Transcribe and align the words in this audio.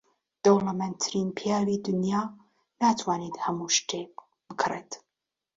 دەوڵەمەندترین 0.43 1.29
پیاوی 1.37 1.81
دنیا 1.87 2.21
ناتوانێت 2.81 3.35
هەموو 3.45 3.73
شتێک 3.77 4.13
بکڕێت. 4.47 4.91